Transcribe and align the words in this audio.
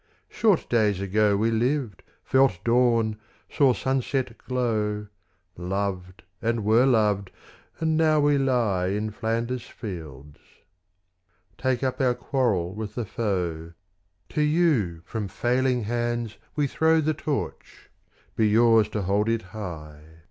Short 0.29 0.67
days 0.67 0.99
ago 0.99 1.37
We 1.37 1.51
lived, 1.51 2.01
felt 2.23 2.57
dawn, 2.63 3.17
saw 3.51 3.73
sunset 3.73 4.35
glow, 4.39 5.05
Loved, 5.55 6.23
and 6.41 6.63
were 6.65 6.87
loved, 6.87 7.29
and 7.79 7.97
now 7.97 8.19
we 8.19 8.39
lie 8.39 8.87
In 8.87 9.11
Flanders 9.11 9.67
fields. 9.67 10.39
Take 11.55 11.83
up 11.83 12.01
our 12.01 12.15
quarrel 12.15 12.73
with 12.73 12.95
the 12.95 13.05
foe: 13.05 13.73
To 14.29 14.41
you 14.41 15.03
from 15.05 15.27
failing 15.27 15.83
hands 15.83 16.37
we 16.55 16.65
throw 16.65 16.99
The 16.99 17.13
Torch: 17.13 17.91
be 18.35 18.47
yours 18.49 18.89
to 18.89 19.03
hold 19.03 19.29
it 19.29 19.43
high! 19.53 19.99